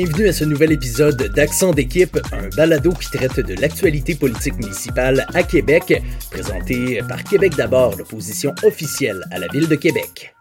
[0.00, 5.26] Bienvenue à ce nouvel épisode d'Accent d'équipe, un balado qui traite de l'actualité politique municipale
[5.34, 6.00] à Québec,
[6.30, 10.36] présenté par Québec d'abord, l'opposition officielle à la ville de Québec.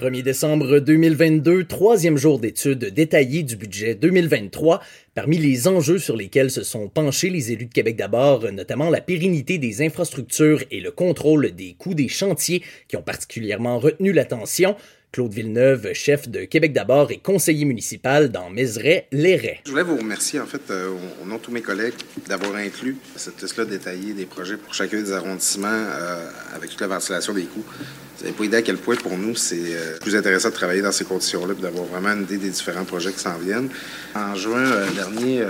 [0.00, 4.80] 1er décembre 2022, troisième jour d'études détaillées du budget 2023.
[5.16, 9.00] Parmi les enjeux sur lesquels se sont penchés les élus de Québec d'abord, notamment la
[9.00, 14.76] pérennité des infrastructures et le contrôle des coûts des chantiers qui ont particulièrement retenu l'attention.
[15.14, 19.60] Claude Villeneuve, chef de Québec d'abord et conseiller municipal dans Mézeray-Léret.
[19.64, 20.90] Je voulais vous remercier, en fait, euh,
[21.22, 21.94] au nom de tous mes collègues,
[22.26, 26.88] d'avoir inclus cette liste-là détaillée des projets pour chacun des arrondissements euh, avec toute la
[26.88, 27.62] ventilation des coûts.
[27.62, 30.82] Vous n'avez pas idée à quel point, pour nous, c'est euh, plus intéressant de travailler
[30.82, 33.68] dans ces conditions-là et d'avoir vraiment une idée des différents projets qui s'en viennent.
[34.16, 35.44] En juin dernier,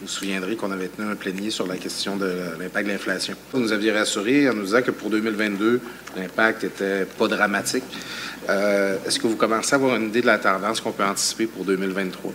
[0.00, 3.34] vous vous souviendrez qu'on avait tenu un plénier sur la question de l'impact de l'inflation.
[3.52, 5.78] Vous nous aviez rassuré en nous disant que pour 2022,
[6.16, 7.84] l'impact était pas dramatique.
[8.48, 11.46] Euh, est-ce que vous commencez à avoir une idée de la tendance qu'on peut anticiper
[11.46, 12.32] pour 2023?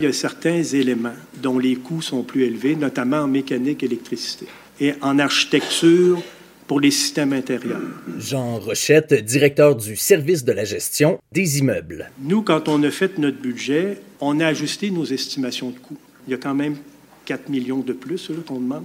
[0.00, 4.46] Il y a certains éléments dont les coûts sont plus élevés, notamment en mécanique électricité
[4.80, 6.20] et en architecture
[6.66, 7.80] pour les systèmes intérieurs.
[8.18, 12.10] Jean Rochette, directeur du service de la gestion des immeubles.
[12.20, 15.98] Nous, quand on a fait notre budget, on a ajusté nos estimations de coûts.
[16.26, 16.76] Il y a quand même
[17.24, 18.84] 4 millions de plus qu'on demande.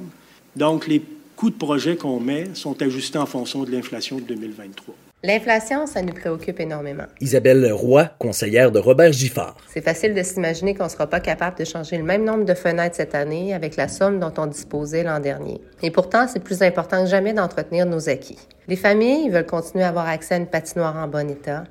[0.56, 1.02] Donc, les
[1.36, 4.96] coûts de projet qu'on met sont ajustés en fonction de l'inflation de 2023.
[5.22, 7.04] L'inflation, ça nous préoccupe énormément.
[7.20, 9.58] Isabelle Roy, conseillère de Robert Giffard.
[9.68, 12.54] C'est facile de s'imaginer qu'on ne sera pas capable de changer le même nombre de
[12.54, 15.60] fenêtres cette année avec la somme dont on disposait l'an dernier.
[15.84, 18.40] Et pourtant, c'est plus important que jamais d'entretenir nos acquis.
[18.70, 21.66] Les familles veulent continuer à avoir accès à une patinoire en bon état.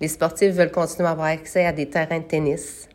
[0.00, 2.88] Les sportifs veulent continuer à avoir accès à des terrains de tennis.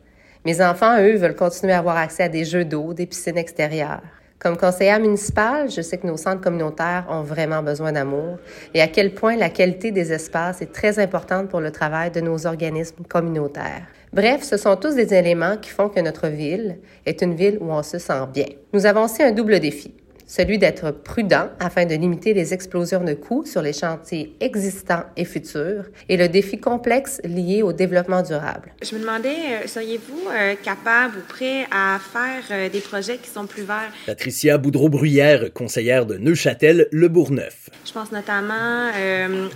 [0.46, 4.00] Mes enfants, eux, veulent continuer à avoir accès à des jeux d'eau, des piscines extérieures.
[4.38, 8.38] Comme conseillère municipale, je sais que nos centres communautaires ont vraiment besoin d'amour
[8.72, 12.22] et à quel point la qualité des espaces est très importante pour le travail de
[12.22, 13.82] nos organismes communautaires.
[14.14, 17.70] Bref, ce sont tous des éléments qui font que notre ville est une ville où
[17.70, 18.46] on se sent bien.
[18.72, 19.92] Nous avons aussi un double défi
[20.30, 25.24] celui d'être prudent afin de limiter les explosions de coûts sur les chantiers existants et
[25.24, 28.72] futurs et le défi complexe lié au développement durable.
[28.80, 33.28] Je me demandais, euh, seriez-vous euh, capable ou prêt à faire euh, des projets qui
[33.28, 33.90] sont plus verts?
[34.06, 37.68] Patricia Boudreau-Bruyère, conseillère de Neuchâtel, Le Bourgneuf.
[37.84, 38.90] Je pense notamment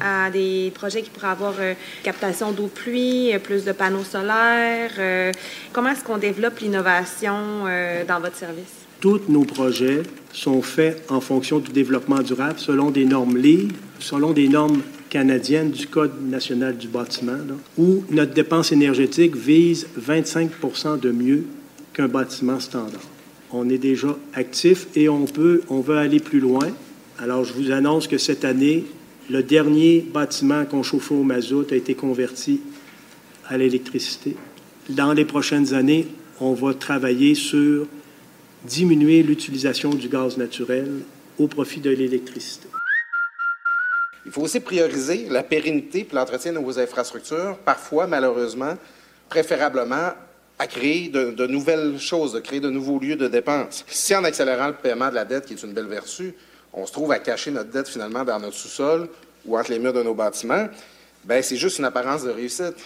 [0.01, 1.55] à des projets qui pourraient avoir
[2.03, 5.33] captation d'eau de pluie, plus de panneaux solaires.
[5.73, 7.65] comment est-ce qu'on développe l'innovation
[8.09, 8.85] dans votre service?
[9.05, 14.33] Tous nos projets sont faits en fonction du développement durable selon des normes LEED, selon
[14.33, 17.37] des normes canadiennes du Code national du bâtiment,
[17.77, 21.45] où notre dépense énergétique vise 25% de mieux
[21.93, 23.03] qu'un bâtiment standard.
[23.53, 26.69] On est déjà actif et on peut, on veut aller plus loin.
[27.19, 28.87] Alors, je vous annonce que cette année,
[29.29, 32.63] le dernier bâtiment qu'on chauffait au mazout a été converti
[33.47, 34.35] à l'électricité.
[34.89, 36.07] Dans les prochaines années,
[36.41, 37.87] on va travailler sur
[38.65, 41.03] diminuer l'utilisation du gaz naturel
[41.39, 42.69] au profit de l'électricité.
[44.27, 48.77] Il faut aussi prioriser la pérennité et l'entretien de nos infrastructures, parfois, malheureusement,
[49.29, 50.13] préférablement
[50.59, 53.85] à créer de, nouvelles choses, de créer de nouveaux lieux de dépenses.
[53.89, 56.35] Si en accélérant le paiement de la dette, qui est une belle vertu,
[56.73, 59.09] on se trouve à cacher notre dette finalement dans notre sous-sol
[59.45, 60.69] ou entre les murs de nos bâtiments,
[61.25, 62.77] ben c'est juste une apparence de réussite.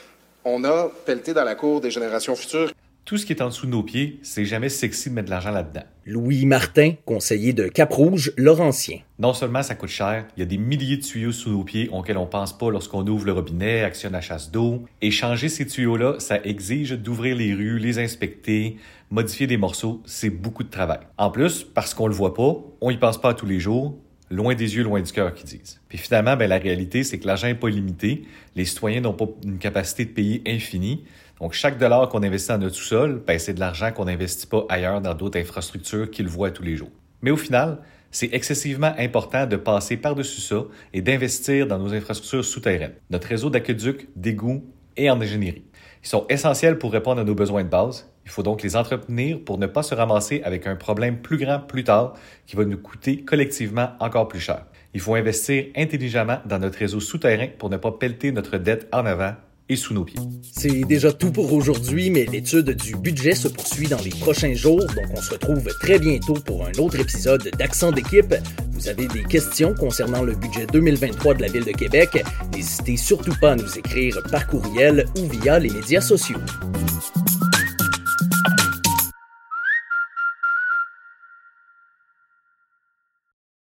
[0.44, 2.72] On a pelleté dans la cour des générations futures.
[3.08, 5.30] Tout ce qui est en dessous de nos pieds, c'est jamais sexy de mettre de
[5.30, 5.84] l'argent là-dedans.
[6.04, 8.98] Louis Martin, conseiller de Cap-Rouge, Laurentien.
[9.18, 11.88] Non seulement ça coûte cher, il y a des milliers de tuyaux sous nos pieds
[11.90, 14.84] auxquels on pense pas lorsqu'on ouvre le robinet, actionne la chasse d'eau.
[15.00, 18.76] Et changer ces tuyaux-là, ça exige d'ouvrir les rues, les inspecter,
[19.08, 21.00] modifier des morceaux, c'est beaucoup de travail.
[21.16, 23.96] En plus, parce qu'on le voit pas, on y pense pas tous les jours,
[24.30, 25.80] loin des yeux, loin du cœur, qui disent.
[25.88, 28.22] Puis finalement, ben, la réalité, c'est que l'argent n'est pas limité.
[28.56, 31.04] Les citoyens n'ont pas une capacité de payer infinie.
[31.40, 34.66] Donc, chaque dollar qu'on investit dans notre sous-sol, ben, c'est de l'argent qu'on n'investit pas
[34.68, 36.90] ailleurs dans d'autres infrastructures qu'ils voient tous les jours.
[37.22, 37.78] Mais au final,
[38.10, 43.50] c'est excessivement important de passer par-dessus ça et d'investir dans nos infrastructures souterraines, notre réseau
[43.50, 44.64] d'aqueducs, d'égouts
[44.96, 45.62] et en ingénierie.
[46.02, 48.10] Ils sont essentiels pour répondre à nos besoins de base.
[48.24, 51.60] Il faut donc les entretenir pour ne pas se ramasser avec un problème plus grand
[51.60, 52.14] plus tard
[52.46, 54.66] qui va nous coûter collectivement encore plus cher.
[54.94, 59.06] Il faut investir intelligemment dans notre réseau souterrain pour ne pas pelleter notre dette en
[59.06, 59.34] avant
[59.68, 60.20] et sous nos pieds.
[60.42, 64.80] C'est déjà tout pour aujourd'hui, mais l'étude du budget se poursuit dans les prochains jours,
[64.80, 68.34] donc on se retrouve très bientôt pour un autre épisode d'Accent d'équipe.
[68.78, 73.34] Vous avez des questions concernant le budget 2023 de la Ville de Québec, n'hésitez surtout
[73.40, 76.38] pas à nous écrire par courriel ou via les médias sociaux.